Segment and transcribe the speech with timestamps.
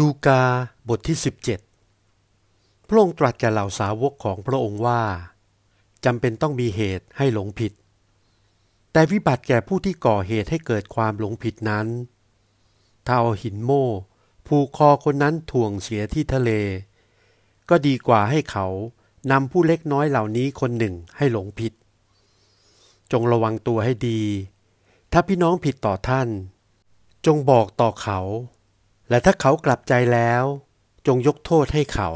[0.00, 0.42] ลูกา
[0.88, 1.16] บทที่
[2.02, 5.02] 17 พระองค์ตรัสแก่เหล่าสาวกของพระองค์ว่า
[6.04, 7.72] จำเป็นต้องมีเหตุให้หลงผิด
[8.92, 11.86] แต่วิบัติแก่ผู้ที่ก่อเหตุให้เกิดความหลงผิดนั้น
[13.06, 13.86] ถ้าเอาหินโม่
[14.46, 16.50] ผูกคอคนนั้นถ่วงเสียที่ทะเล
[17.68, 18.66] ก็ดีกว่าให้เขา
[19.30, 21.72] นำผู้เล็กน้อยเหล่านี้คนหนึ่งให้หลงผิด
[23.12, 24.20] จงระวังตัวให้ดี
[25.12, 26.28] ถ้าพี่น้องผิดต่อท่าน
[27.26, 28.20] จงบอกต่อเขา
[29.12, 30.44] และถ้าเขากลับใจแล้ว
[31.06, 32.10] จงยกโทษให้เขา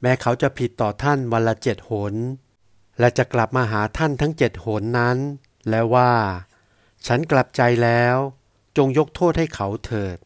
[0.00, 2.14] แม้เขาจะผิดต่อท่านวันละเจ็ดหน
[2.98, 5.18] และจะกลับมาหาท่านทั้งเจ็ดหนนั้น
[5.68, 6.12] และว่า
[7.06, 8.16] ฉันกลับใจแล้ว
[8.76, 10.16] จงยกโทษให้เขาเถิด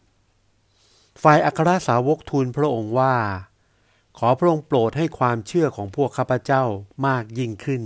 [1.22, 3.16] ฝ่ายอัครสาวกทูลพระองค์ว่า
[4.18, 6.62] ขอพระองค์โปรดให้ความเชื่อของพวกข้าพเจ้า
[7.06, 7.82] มากยิ่งขึ้น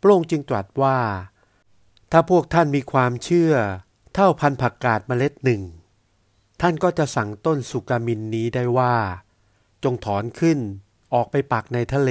[0.00, 0.98] พระองค์จึงตรัสว่า
[2.12, 3.54] ถ้าพวกท่านมีความเชื่อ
[4.14, 5.62] เท่าพันผักกาดเมล็ดหนึ่ง
[6.60, 8.94] ท่านก็จะสั่งต้นสุกามินนี้ได้ว่า
[9.84, 10.58] จงถอนขึ้น
[11.14, 12.08] ออกไปปักในทะเ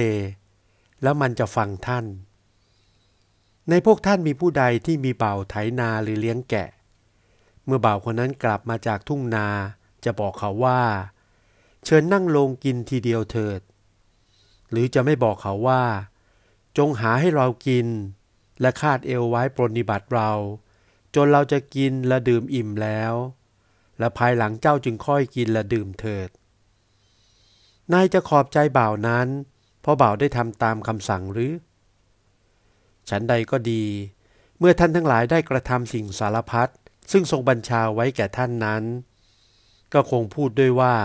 [1.02, 2.04] แล้วมันจะฟังท่าน
[3.70, 6.68] ในพวกท่านมีผู้ใดที่มีเบ่าวไถนาหรือเลี้ยงแกะ
[7.64, 9.48] เมื่อบ่าวคนนั้นกลับมาจากทุ่งนา
[10.04, 10.82] จะบอกเขาว่า
[11.84, 13.60] เชิญนั่งลงกินทีเดียวเถิด
[14.70, 15.82] หรือจะไม่บอกเขาว่า
[16.78, 17.86] จงหาให้เรากิน
[18.60, 20.30] และคาดเอวไว้ปรนนิบัติเรา
[21.14, 23.14] จนเราจะกินและดื่มอิ่มแล้ว
[23.98, 26.28] และภายหลังเจ้าจึงค่อยกินและดื่มเถิด
[27.92, 29.28] นายจะขอบใจบ่าวนั้น
[29.80, 31.52] เพราะบ่าวได้ทำตามคำสั่งหรือ
[33.08, 33.84] ฉันใดก็ดี
[34.58, 36.70] เมื่อท่านทั้งหลายได้กระทำสิ่งสารพัด
[37.12, 38.82] ซึ่งทรงบัญชาไว้แก่ท่านนั้น
[39.92, 40.96] ก็คงพูดด้วยว่า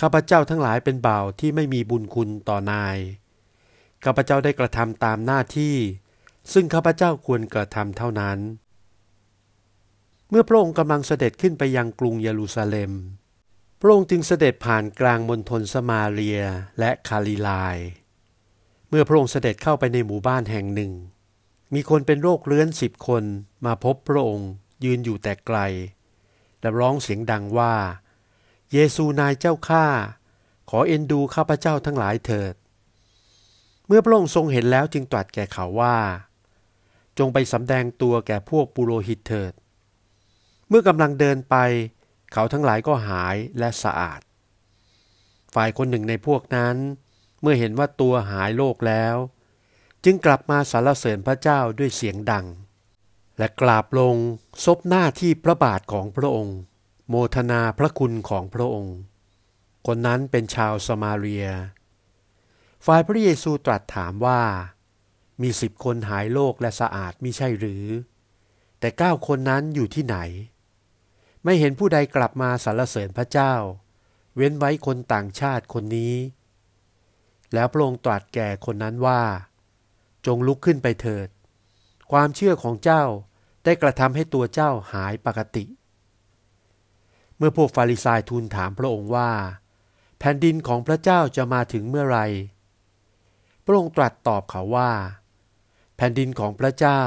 [0.00, 2.96] ข้าพเจ้าทั้งหลายเป็นบ่าวที่ไม่มีบุญคุณต่อนาย
[4.04, 5.76] ข้าพเจ้าได้กระทำตามหน้าที่
[6.52, 8.38] ซึ่งข้าพเจ้าควรกระทำเท่านั้น
[10.30, 12.92] เมื่อพระองค์กำลังเสด็จขึ้นไปยังกรุงเยรูซาเล็ม
[13.80, 16.40] พระองค์จึงเสด็จผ่านกลางมณฑลสมาเรีย
[16.78, 17.76] และคาลิลาย
[18.88, 20.92] เมื่อพระองค์เสด็จเข้าไปในหมู่บ้านแห่งหนึ่ง
[21.74, 23.24] มีคนเป็นโรคเรื้อนสิบคน
[23.64, 24.50] มาพบพระองค์
[24.84, 25.58] ยืนอยู่แต่ไกล
[26.60, 27.74] และร้องเสียงดังว่า
[28.72, 29.86] เยซูนายเจ้าข้า
[30.70, 32.54] ขอเอ็นดูข้าพเจ้าทั้งหลายเถิด
[33.86, 35.96] เมื่อพระองค์ทรงเห็นแล้วจึงตรัสแก่เขาว่า
[37.18, 39.52] จงไปสำแดงตัวแก่พวกปุโรหิตเถิด
[40.68, 41.56] เมื่อกำลังเดินไป
[42.32, 44.20] เขาทั้งหลายก็หายและสะอาด
[45.54, 46.76] ฝ่ายคนหนึ่งในพวกนั้น
[47.40, 49.16] เมื่อเห็นว่าตัวหายโรคแล้ว
[50.04, 52.46] จึงกลับมาสรรเสริญพระเจ้าด้วยเสียงดัง
[53.38, 54.16] และกราบลง
[54.64, 56.58] ซบหน้าที่พระบาทของพระองค์
[57.08, 58.96] โมทนาพระคุณของพระองค์
[59.86, 61.46] คนนั้นเป็นชาวสมาเรีย
[62.86, 64.42] ฝ่ายพระเยซูตรัสถามว่า
[65.42, 67.84] มีสิบคนหายโรคและสะอาดมิใช่หรือ
[68.80, 70.16] แต่เก้าคนนั้นอยู่ที่ไหน
[71.48, 73.54] ไม่เห็นผู้ใดกลับมาสรรเสริญพระเจ้า
[74.36, 76.14] เว้นไว้คนต่างชาติคนนี้
[77.54, 79.22] แล้วพระองค์ตรัสแก่คนนั้นว่า
[80.26, 81.28] จงลุกขึ้นไปเถิด
[82.12, 83.02] ความเชื่อของเจ้า
[83.64, 85.64] ได้กระทำให้ตัวเจ้าหายปกติ
[87.36, 89.30] เมื่อพวกฟาริสายทูลถามพระองค์ว่า
[90.18, 92.18] แผ่นดินของพระเจ้าจะมาถึงเมื่อไร
[93.64, 94.92] พระองค์ตรัสตอบเขาว่า
[95.96, 97.00] แผ่นดินของพระเจ้า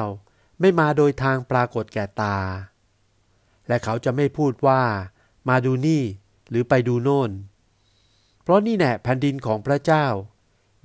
[0.59, 2.37] ไม่มาโดยทางปรากฏแก่ตา
[3.69, 4.81] และเขาจะไม่พูดว่า
[5.49, 6.03] มาดูนี่
[6.49, 7.31] หรือไปดูโน่น
[8.43, 10.05] เพราะนี่แน่แผ่นดินของพระเจ้า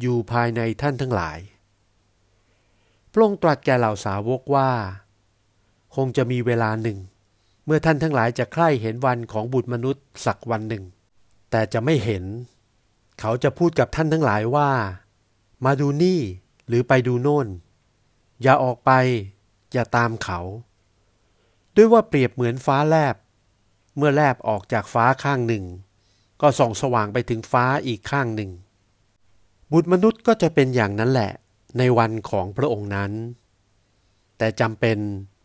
[0.00, 1.38] อยู่ภายในท่านทั้งหลาย
[3.12, 4.70] พระองค์ตรัสแก่เหล่าสาวกว่า
[5.96, 6.98] คงจะมีเวลาหนึ่ง
[7.64, 10.84] เมื่อท่านทั้งหลายจะใคร่เห็นวันของบุตรมนุษย์สักวันหนึ่ง
[11.50, 12.24] แต่จะไม่เห็น
[13.20, 14.70] เขาจะพูดกับท่านทั้งหลายว่า
[15.64, 16.20] มาดูนี่
[16.68, 17.46] หรือไปดูโน่น
[18.42, 18.90] อย่าออกไป
[19.72, 20.38] อย่าตามเขา
[21.76, 23.16] ด้วยว่าเปรียบเหมือนฟ้าแลบ
[23.96, 25.64] เมื่อแลบออกจากฟ้าข้างหนึ่ง
[26.40, 28.50] ก็ส่องสว่างไปถึงฟ้าอีกข้างหนึ่ง
[29.72, 31.32] บุตรมนุษย์ก็จะเป็นอย่างนั้นแหละ
[31.78, 33.12] ในวันของพระองค์นั้น
[34.38, 34.98] แต่จำเป็น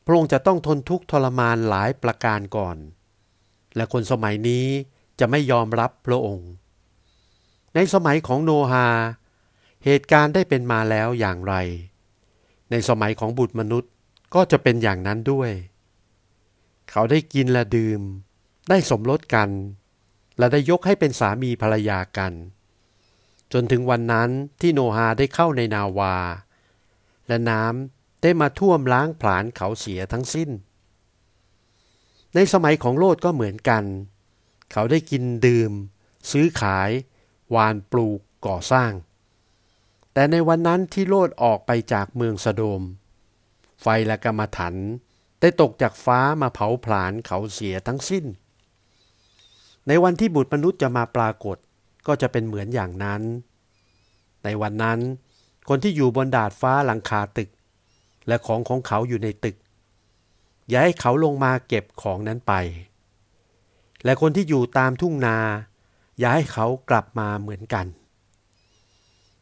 [0.06, 2.78] พระองค์จะต้องทนทุกข์ทรมานหลายประการก่อน
[3.76, 4.66] และคนสมัยนี้
[5.20, 6.50] จะไม่ยอมรับพระองค์
[7.76, 8.88] ในสมัยของโนฮา
[9.86, 11.54] เหตุการณ์ได้เป็นมาแล้วอย่างไร
[12.72, 13.92] ในสมัยของบุตรมนุษย์
[14.34, 15.52] ก็จะเป็นอย่างนั้นด้วย
[16.92, 18.02] เขาได้กินและดื่ม
[18.70, 19.50] ได้สมรสกัน
[20.38, 22.34] และได้ยกให้เป็นสามีภรรยากัน
[23.54, 24.30] จนถึงวันนั้น
[24.62, 26.16] ที่โนฮาได้เข้าในนาวา
[27.28, 30.50] และน้ำได้มาท่วมล้างผลาญเขาเสียทั้งสิ้น
[32.36, 33.84] ในสมัยของโลดก็เหมือนกัน
[34.72, 35.72] เขาได้กินดื่ม
[36.32, 36.90] ซื้อขาย
[37.56, 38.92] วานปลูกก่อสร้าง
[40.14, 42.82] แต่ในวันนั้นที่โลดออกไปจากเมืองสะโดม
[43.82, 44.76] ไฟและกรรมฐาน
[45.42, 48.26] ได้ตกจากฟ้ามาเผาผลาญเขาเสียทั้งสิ้น
[49.88, 51.58] ในวันที่บุตรมนุษย์จะมาปรากฏ
[52.08, 53.22] ก็จะเป็นเหมือนอย่างนั้น
[54.44, 55.00] ในวันนั้น
[55.70, 57.50] คนที่อยู่บนดาดฟ้าหลังคาตึก
[58.28, 59.56] และของของเขาอยู่ในตึก
[60.70, 62.54] อย่าให้เขาลงมาเก็บของนั้นไป
[64.04, 65.38] และคนที่อยู่ตามทุ่งนา
[66.20, 67.86] อย่าให้เขากลับมาเหมือนกัน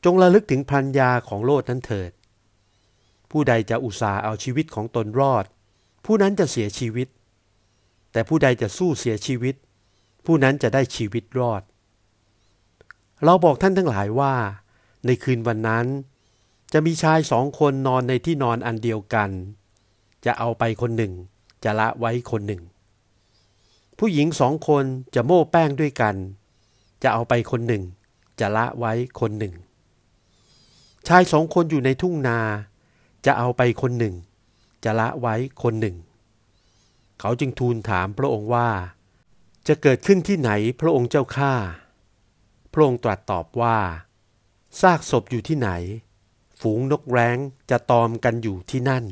[0.04, 2.12] จงระลึกถึงพันยาของโลดนั้นเถิด
[3.32, 5.46] ผู้ใดจะอุตส่าห์เอาชีวิตของตนรอด
[6.09, 7.07] ผู้นั้นจะเสียชีวิต
[8.12, 9.56] แต่ผู้ใดจะสู้เสียชีวิต
[10.25, 11.62] ผู้นั้นจะได้ชีวิตรอด
[13.25, 14.36] เราบอกท่านทั้งหลายว่า
[15.06, 15.86] ในคืนวันนั้น
[16.74, 19.30] จะมีชายสองคนนอนในที่นอนอันเดียวกัน
[20.25, 21.13] จะเอาไปคนหนึ่ง
[21.63, 22.62] จะละไว้คนหนึ่ง
[23.98, 26.15] ผู้หญิงสองคนจะโม้แป้งด้วยกัน
[27.04, 27.83] จะเอาไปคนหนึ่ง
[28.39, 29.54] จะละไว้คนหนึ่ง
[31.07, 32.39] ชายสองคนอยู่ในทุ่งนา
[33.25, 34.15] จะเอาไปคนหนึ่ง
[34.84, 35.96] จะละไว้คนหนึ่ง
[37.20, 38.70] เขาจึงทูลถามพระองค์ว่า
[39.68, 41.54] จะเกิดขึ้นที่ไหนพระองค์เจ้าข้า
[42.74, 43.78] พระองค์ตรัสตอบว่า
[44.82, 45.70] ซากศพอยู่ที่ไหน
[46.60, 47.38] ฝูงนกแร้ง
[47.70, 49.06] จะตอมกันอยู่ที่นั่น